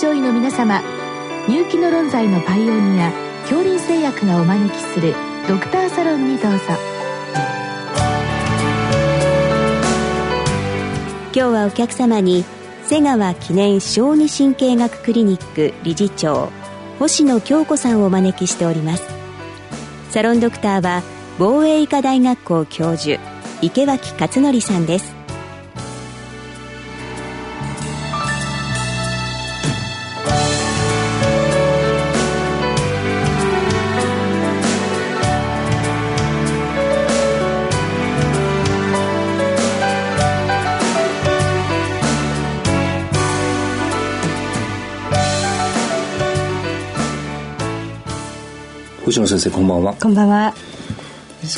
[0.00, 0.80] 症医の皆様
[1.48, 3.10] 入気の論剤のパイオニア
[3.40, 5.12] 恐林製薬がお招きする
[5.48, 6.58] ドクターサロンにどうぞ。
[11.32, 12.44] 今日はお客様に
[12.84, 16.52] 瀬川記念小児神経学クリニック理事長
[17.00, 19.02] 星野京子さんをお招きしております。
[20.10, 21.02] サロンドクターは
[21.40, 23.20] 防衛医科大学校教授
[23.62, 25.17] 池脇勝則さんです。
[49.08, 49.94] 星野先生こんばんは。
[49.94, 50.54] こんばんは。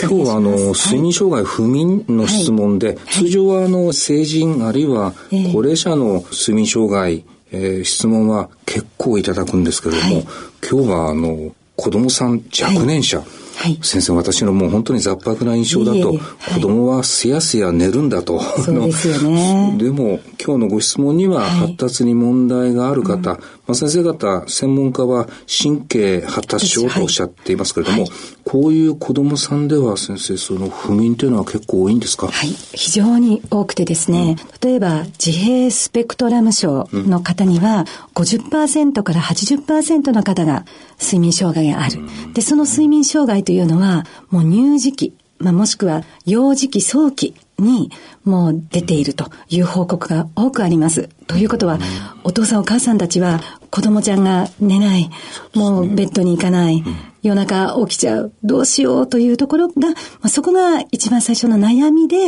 [0.00, 5.14] 今日はあの、睡眠障害不眠の質問で、はい、通常はあの成人あるいは
[5.52, 10.26] 高齢者の睡眠障害、えー、質問は結構いただくんですけれども、はい、
[10.71, 13.21] 今日はあの子供さん若年者、
[13.60, 13.72] はい。
[13.72, 16.18] はい、先生私のもう本当に雑白な印象だと、
[16.54, 18.40] 子供はすやすや寝るんだと。
[18.40, 19.76] そうですよね。
[19.78, 28.10] でも今日のご質問には発達に問題がある方、はい、まあ、先生方専門家は神経発達症とおっしゃっていますけれども、はい、
[28.44, 32.28] こういう子供さんでは先生その不眠というのは結構多いんですか？
[32.28, 40.64] はい、非常に多くてですね、うん、例えば自閉スペクトラム症の方には50%から80%の方が
[40.98, 42.00] 睡眠障害がある。
[42.32, 47.90] で、その睡眠障害というのは、もう乳児期、まあ、もしくは幼児期早期に
[48.24, 51.09] もう出ているという報告が多くあります。
[51.26, 51.80] ということは、
[52.23, 53.40] お父さんお母さんたちは
[53.71, 55.10] 子供ちゃんが寝ない、
[55.52, 56.84] もうベッドに行かない、
[57.24, 62.18] 夜中起きちゃう、どうしようというところが、まあ、そこが一番最初の悩みで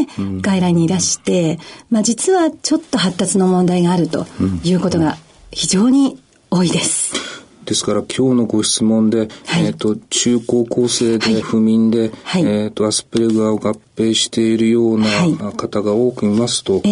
[0.41, 4.27] 外来にいらして、まあ、実はちょっと発達の問題があると
[4.65, 5.19] いうことが
[5.53, 7.42] 非常に多いです。
[7.65, 15.07] ですから今日のご質問で、はい、えっ、ー、と、中高校生で不眠で、はい、えっ、ー、と、アスプレガーを合併しているような
[15.53, 16.83] 方が多くいますと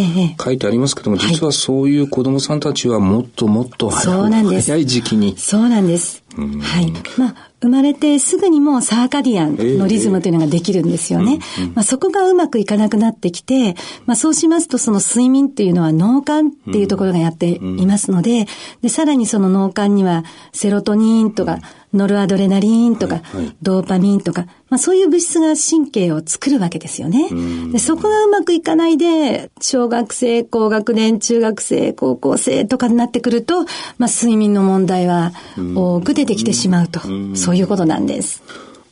[0.42, 5.36] 書いてありますけども、実はそういう子供さんたちはもっともっと早い時期に。
[5.36, 6.22] そうなんです。
[6.36, 6.92] はい。
[7.18, 11.38] まあ、生まれてすぐにもうサーカディアンのリズムというのができるんですよね。
[11.58, 13.74] えーうんうん、まあ、そこがうまくいかなくなってきて、
[14.06, 18.46] まあ、そうしますとその睡眠っていうのは脳幹っていうところがやっていますので、
[18.80, 21.58] で、さらにその脳幹にはセロトニンとか、
[21.92, 27.28] ノルアドレナリンとか、はいはい、ドーパミンとか、まあそういう物質が神経を作るわけですよね。
[27.72, 33.64] でそこがうまくいかないで、小学生、高学年、中学生、高校生とかになってくると、
[33.98, 35.32] まあ睡眠の問題は
[35.74, 37.00] 多く出てきてしまうと、
[37.34, 38.42] そういうことなんです。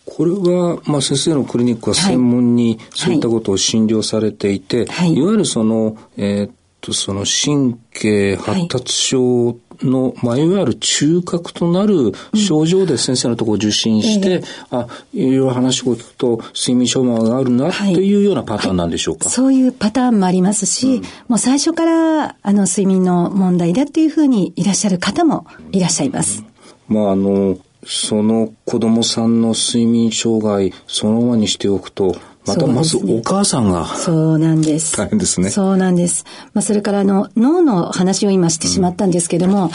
[0.04, 6.50] これは、まあ、先生のクリニックは専門にそういったことを診療されていて、はい、いわゆるその、えー、っ
[6.80, 14.44] と、その神経発達症の、まあ、いわゆる中核となる症状で先生のところを受診して、うん、
[14.80, 26.44] あ、いろいろ話を聞くと、睡眠障害があるな、というようなパターンなんでしょうか、はい、そういうパターンもありますし、うん、もう最初から、あの、睡眠の問題だっていうふうにいらっしゃる方もいらっしゃいます。
[26.88, 32.14] うん、まあ、あの、その子供さんの睡眠障害そのままにしておくと、
[32.46, 33.86] またまずお母さんが。
[33.86, 34.96] そうなんです。
[34.96, 35.50] 大変ですね。
[35.50, 36.24] そうなんです。
[36.52, 39.70] まあ、それからあの、脳の話を今してしまったんですけども、うん、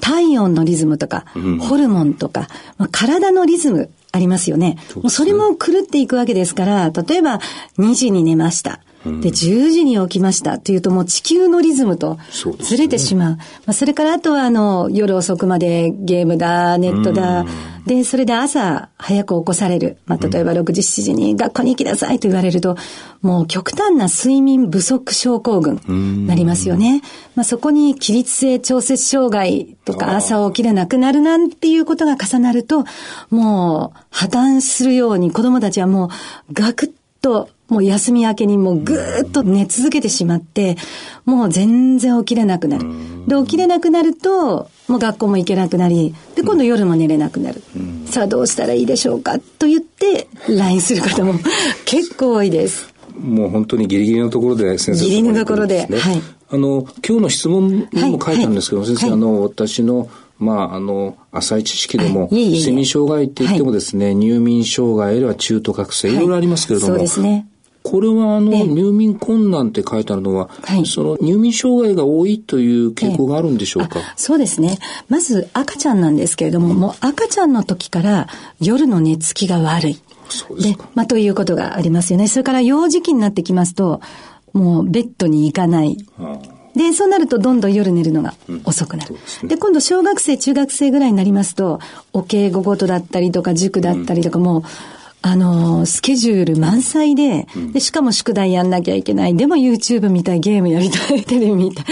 [0.00, 2.48] 体温のリズムとか、うん、ホルモンとか、
[2.78, 4.78] まあ、体のリズムありますよね。
[4.88, 7.40] そ、ね、もうそれも狂っていくわけですから、例えば
[7.78, 8.80] 2時に寝ました。
[9.04, 12.18] で、10時に起きましたっていうともう地球のリズムと
[12.60, 13.32] ずれてしまう。
[13.34, 17.44] うね、まあ、それからあとはあの、夜遅くまでゲームだ、ネットだ、
[17.88, 19.96] で、それで朝早く起こされる。
[20.04, 22.76] まあ、例えば6時、7時に学校に行きなさいと言われると、
[23.22, 27.00] もう極端な睡眠不足症候群になりますよね。
[27.34, 32.84] まあ、そこに起立性調節障害とか朝起きれなくなるなんていうことが重なると、
[33.30, 36.10] もう破綻するように子供たちはも
[36.50, 40.76] うガクッともう休み明けにもうぐーっと寝続けてしまって、
[41.26, 42.86] もう全然起きれなくなる。
[43.26, 47.62] で、起きれなくなると、もう学校も行けなくなり、で、今度夜も寝れなくなる。
[48.06, 51.34] さあどうしたらいいでしょうかと言って、LINE する方も
[51.84, 52.88] 結構多いです。
[53.20, 56.22] もう本当にギリギリのところで先生ギリギリのところで、はい。
[56.50, 67.46] あの、今日の質問にも書いたんですけど、はいはい、先生、あの、私のまあ、あの、浅い知識でも、睡眠障害って言ってもですね、入眠障害あるいは中途覚醒、いろいろありますけれども、そうですね。
[67.82, 74.78] これはあの、入眠困難って書いてあるのは、はい、その入眠障害が多いという傾向があるんでしょうか、そうですね。
[75.08, 78.28] まず赤ちゃんなんですけれども、もう赤ちゃんの時から
[78.60, 80.02] 夜の寝つきが悪い。
[80.28, 82.28] そうでまあ、ということがありますよね。
[82.28, 84.02] それから幼児期になってきますと、
[84.52, 85.96] もうベッドに行かない。
[86.74, 88.34] で、そうなるとどんどん夜寝るのが
[88.64, 89.16] 遅くなる。
[89.42, 91.80] うん、で、ね、今度小学生、中学生ぐらいになりますと、
[92.12, 94.62] お稽古事だったりとか、塾だったりとか、もう、
[95.20, 99.36] あの、スケジュール満載で、で、しかも宿題やんなきゃいけない。
[99.36, 101.86] でも YouTube 見たい、ゲームやりたい、 テレビ見たい。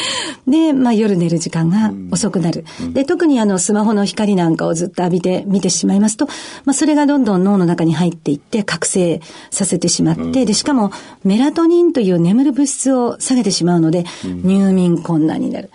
[0.47, 2.65] で、まあ夜寝る時間が遅くなる。
[2.93, 6.27] で、特にあの、スマホの光なんかをずっと浴びて見てしまいますと、
[6.65, 9.21] まあそれがどんどん脳の中に入っていって覚醒
[9.51, 10.93] させてしまって、で、しかも
[11.25, 14.05] メラトニンという眠る物質を下げてしまうので、
[14.45, 15.71] 入眠困難になる。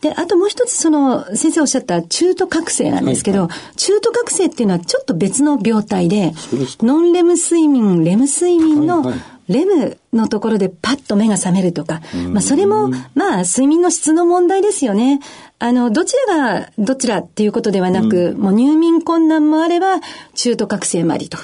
[0.00, 6.34] で、あともう一つその、先生おっしゃった中途覚醒なんですけど、中途覚醒っていうのはちょっと別の病態で、
[6.80, 9.12] ノンレム睡眠、レム睡眠の、
[9.48, 12.00] レムのところでパッと目が覚めるとか、
[12.30, 15.20] まあそれも、まあ睡眠の質の問題ですよね。
[15.58, 20.00] あの、どちらがどちらっていうことではなく、うん、もう入眠困難もあれば、
[20.34, 21.38] 中途覚醒もありと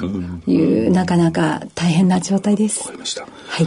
[0.47, 2.81] いう、なかなか大変な状態です。
[2.81, 3.23] わかりました。
[3.23, 3.67] はい。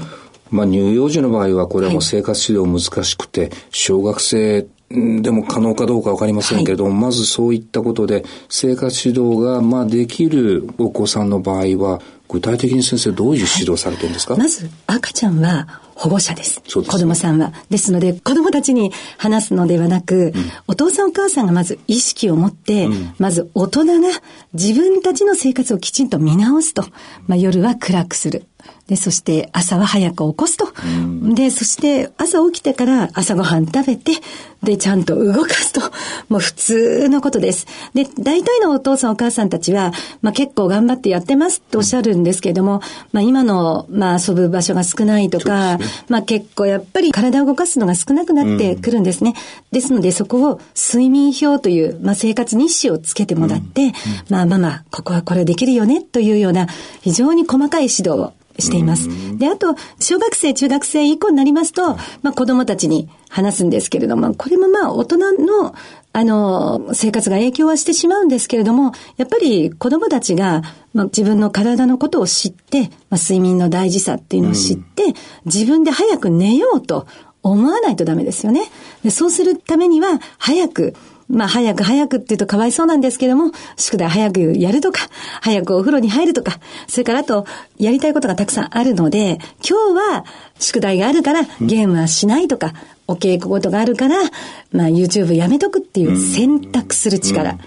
[0.50, 12.00] まあ乳幼児の場合はこれはもう生活指導難しくて、小学生でも可能かどうかわかりませんけど、はい、まずそういったことで生活指導がまあできるお子さんの場合は
[12.30, 16.62] 具体的に先生どういう指導されてるんですか、はい、まず赤ちゃんは保護者です。
[16.62, 17.54] ですね、子供さんは。
[17.70, 24.10] ですので、子供たちに話すのではなく、うん、お父さんお母さんがまず意識を持って、うん、まず大人が
[24.54, 26.84] 自分たちの生活をきちんと見直すと。
[27.28, 28.46] まあ、夜は暗くする。
[28.88, 30.68] で、そして朝は早く起こすと。
[30.86, 34.12] うん、で、そして朝起きてから朝ごはん食べて、
[34.62, 35.82] で、ちゃんと動かすと。
[36.30, 37.66] もう普通のことです。
[37.94, 42.82] で、大体のお父さんお母さんたちは、まあ結構頑張ってやってますっておっしゃるんですけれども、
[43.12, 49.32] まあ今の、まあ遊ぶ場所が少ないとか、ね、まあ結構やっぱり体を動かすのが少なくなってくるんですね。
[49.32, 49.36] うん、
[49.72, 53.92] ですのでそこを睡眠表という、まあ生活日誌をつけてもらって、うん、
[54.30, 56.68] まあまあまあ、ここはこれできるよねというような
[57.02, 59.08] 非常に細かい指導をしています。
[59.38, 65.74] で、あと、小学生、中学生以降になりますと、まあ子供たちに話すんですけれども、これもまあ大人の、
[66.16, 70.62] あの、生活が影響はしてしまうんですけれども、やっぱり子供たちが、
[70.94, 75.06] まあ、自分の体のことを知って、まあ、睡眠の大事さっていうのを知って、
[75.46, 77.08] 自分で早く寝ようと
[77.42, 78.70] 思わないとダメですよね。
[79.04, 80.94] でそうするためには、早く
[81.34, 85.02] まあ、早く早くって言うとかわいそうなんですけども、宿題早くやるとか、
[85.42, 87.46] 早くお風呂に入るとか、それからあと、
[87.78, 90.26] やりたいことがたくさんあるので、今日は
[90.60, 92.74] 宿題があるからゲームはしないとか、
[93.08, 94.18] お稽古事があるから、
[94.72, 97.58] まあ YouTube やめとくっていう選択する力、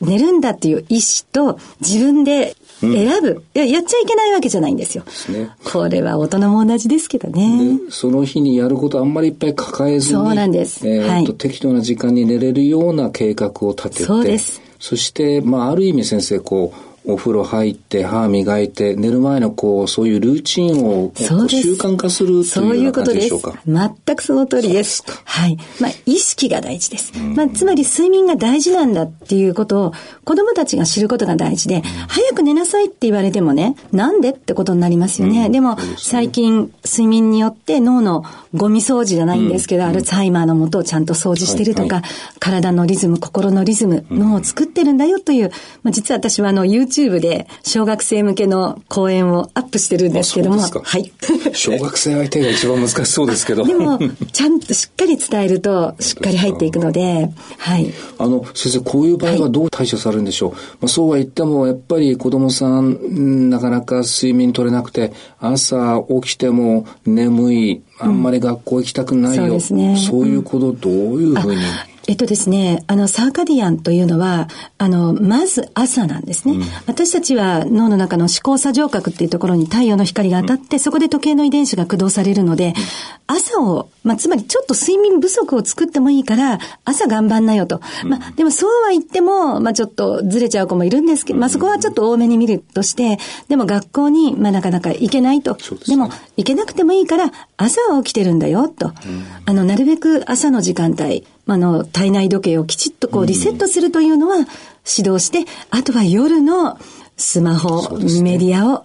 [0.00, 5.04] 寝るんだっていう意思と自分で選ぶ、いや、やっちゃいけないわけじゃないんですよ。
[5.28, 7.78] ね、これは大人も同じですけどね。
[7.90, 10.14] その日にやることあんまりいっぱい抱えずに。
[10.14, 10.86] そうなんです。
[10.88, 14.04] えー、はい、適当な時間に寝れるような計画を立てて。
[14.04, 14.60] そうです。
[14.78, 21.24] そして、まあ、ある意味先生、こう、お風呂入って歯磨いて寝る前のこうそういうルーチンを習
[21.74, 23.54] 慣化するというような感じでしょうか？
[23.64, 25.04] 全くその通りです。
[25.24, 25.56] はい。
[25.80, 27.12] まあ意識が大事です。
[27.18, 29.92] まあつまり睡眠が大事なんだっていうことを
[30.24, 35.48] 子供たちが知ることが大事で、早く寝なさいって言われてもね、なんでってことになりますよね。
[35.48, 38.24] でも、最近睡眠によって脳の
[38.54, 42.02] ゴミ掃除じゃないんですけど、アルツハイマーのもとをちゃんと掃除してるとか、
[42.40, 45.52] 体のリズム、心のリズム、脳を作ってるんだよという、
[45.84, 50.60] まあ実は私はあの YouTube YouTube で小学生向けの講演をアップしてるんですけども。
[50.60, 51.12] はい。
[51.52, 53.64] 小学生相手が一番難しそうですけど。
[53.66, 53.98] でも、
[54.32, 57.92] ちゃんとしっかり伝えると、しっかり入っていくので、はい。
[58.18, 69.44] あの、先生、こういう場合はどう対処されるんでしょう、はい、まあ、そうは言っても、やっぱり子供さん、なかなか睡眠取れなくて、朝起きても眠い、あんまり学校行きたくないよ。
[69.44, 69.96] うん、そうですね。
[69.96, 74.48] そういうことどういうふうに、うんえっとですね、あの、サーカディアンというのは、
[74.78, 76.54] あの、まず朝なんですね。
[76.54, 82.74] うん、私たちは脳の中の思考作上核っていうところに太陽の光が当たって、うん、そこで時計の遺伝子が駆動されるので、
[83.26, 87.80] 朝を、まあ、つまりちょっと睡眠不足を作ってもいいから、朝頑張んなよと。
[88.04, 95.54] まあ、でもそうは言っても、まあ、ちょっとずれちゃう子もいるんですけど、まあ、そこはちょっと多めに見るとして、でも学校に、まあ、なかなか行けないと。
[95.54, 98.92] でね、でも、行けなくてもいいから、朝は起きてるんだよ、と。
[99.46, 106.78] あの、なるべく朝の時間帯、あの、体内時計をきちっとこうリセットするというのは指導して、あとは夜の
[107.16, 108.84] スマホ、ね、メディアを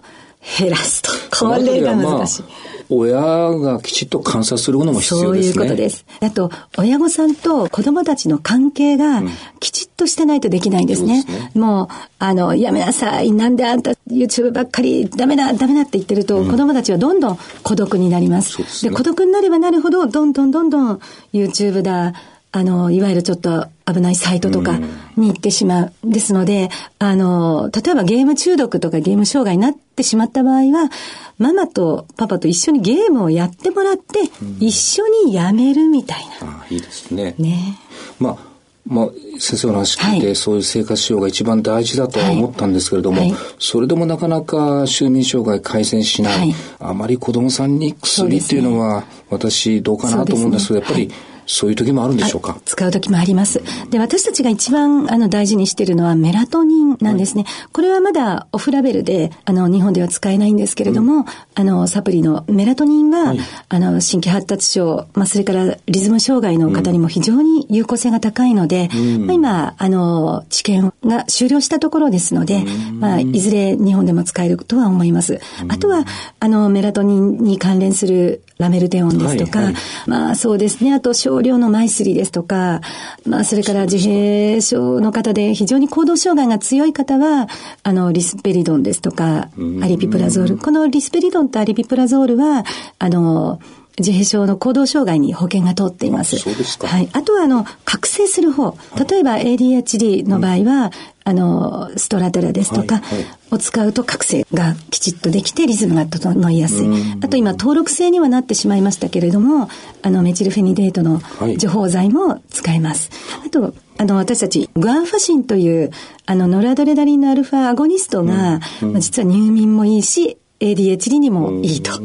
[0.58, 1.10] 減らすと。
[1.38, 2.44] これが難しい。
[2.88, 5.54] 親がきちっと観察するのも必要ですね。
[5.54, 6.04] そういうことです。
[6.20, 9.22] あと、親御さんと子供たちの関係が
[9.60, 11.24] きちっとしてないとできないんですね。
[11.26, 11.88] うん、ねもう、
[12.18, 13.32] あの、やめなさい。
[13.32, 18.82] なんであんた YouTube ばっかりダメだ、ダメだって言ってると、うん、子供たちはどんどん孤独になります。
[18.82, 21.00] で、ね、孤独になればなるほど、どんどんどんどん
[21.32, 22.12] YouTube だ、
[22.54, 24.78] あの、いわゆるちょっと危ないサイトとか
[25.16, 25.92] に行ってしまう。
[26.04, 26.68] ですので、
[26.98, 30.90] あの、例えばゲーム中毒とかゲーム障害になってしまった場合は、
[31.38, 34.20] ママとパパと一緒にゲームをやってもらって、
[34.60, 36.62] 一緒にやめるみたいな。
[36.62, 37.34] あいいですね。
[37.38, 37.78] ね。
[38.18, 38.52] まあ
[38.84, 43.30] まあ、先生の話聞いて、はい、そういう生活習が一番大事だとは思ったんですけれども、はい。
[43.30, 51.10] はい、それでもなかなか就眠障害改善しない、あまり子供さんに薬っていうのは、私どうかなと思うんですけど、やっぱり
[51.46, 53.62] そういう時もあるんでしょうか、使う時もあります。
[53.90, 57.44] で、私たちが一番あの大事にしているのはメラトニンなんですね。
[57.44, 75.40] はい、これはまだオフラベルで、あの、日本では使えないんですけれども、うん、あの、サプリのメラトニンは、はい、あの、神経発達症、まあ、それからリズム障害の方にも非常に有効性が高いので、うん、まあ、今、あの、治験が終了したところですので、うん、まあ、いずれ日本でも使えるとは思います。
[75.68, 76.04] あとは、
[76.40, 79.74] あの、メラトニンに関連するラメルテオンですとか、はいはい、
[80.06, 82.80] まあそうですね、あと少量のマイスリですとか、
[83.26, 87.48] まあそれから自閉症の方で非常に行動障害が強い方は、
[87.82, 89.48] あの、リスペリドンですとか、
[89.82, 90.58] アリピプラゾール。
[90.58, 92.64] このリスペリドンとアリピプラゾールは、
[92.98, 93.60] あの、
[93.98, 96.38] 自閉症の行動障害に保険が通っています。
[96.38, 96.88] そうですか。
[96.88, 97.08] はい。
[97.12, 98.74] あとは、あの、覚醒する方。
[99.08, 100.90] 例えば ADHD の場合は、うん、
[101.24, 103.02] あの、ストラテラですとか、
[103.50, 106.88] を使うと覚醒がきちっとできてリズムが整いやすい。
[107.22, 109.68] あと今、登録制にはなってしまいましたけれども、
[110.02, 111.20] あの、メチルフェニデートの
[111.58, 113.10] 除法剤も使えます。
[113.38, 115.90] はい、あと、あの、私たち、グアンファシンという、
[116.26, 118.60] あの、ノルアドレナリンのアルファアゴニストが、
[118.98, 121.92] 実は入眠もいいし、ADHD にもいいと。
[121.92, 122.00] はい。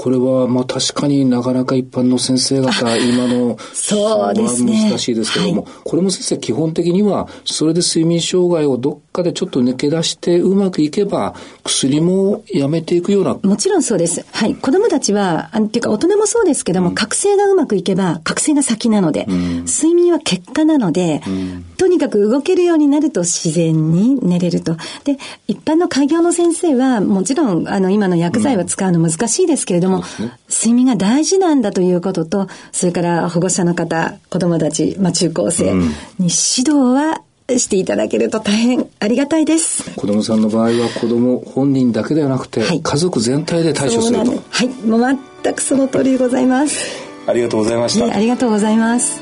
[0.00, 4.90] これは、まあ確かになかなか一般の先生方、今の、そうですね。
[4.90, 13.36] 難しいですけども、はい、これも先生基本的には、それで睡眠障害をどっかでちょっと抜け出してうまくいけば、薬もやめていくような。
[13.42, 14.24] もちろんそうです。
[14.30, 14.54] はい。
[14.54, 24.76] 子供たちは、あっていうか大人もそうですけども、うん、覚醒がうまくいけば、覚醒が先なので、うん、睡眠は結果なので、うん、とにかく動けるようになると自然に寝れると。
[25.04, 30.02] で、一般の開業の先生は、もちろん、あの、今の薬剤を使うの難しいですけれども、ね、
[30.48, 35.82] 睡眠が大事なんだということと、それから保護者の方、子供たち、まあ中高生に
[36.18, 36.28] 指
[36.58, 37.22] 導は
[37.56, 39.90] していただけると大変ありがたいです。
[39.96, 44.32] 子供さんの場合は子供本人だけではなくて、はい、家族全体で対処すると。
[44.50, 47.08] はい、もう全くその通りでございます。
[47.26, 48.14] ありがとうございました。
[48.14, 49.20] ありがとうございます。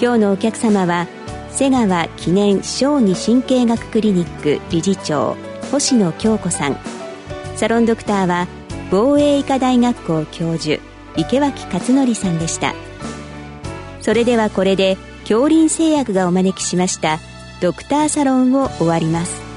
[0.00, 1.08] 今日のお客様は
[1.50, 5.36] 瀬川記念小児神経学クリニック理事長
[5.70, 6.76] 星野京子さん。
[7.56, 8.46] サロンドクターは
[8.90, 10.80] 防衛医科大学校教授
[11.16, 12.74] 池脇勝則さんでした。
[14.00, 17.18] それではこれで恐林製薬がお招きしました
[17.60, 19.47] ドクターサロンを終わります。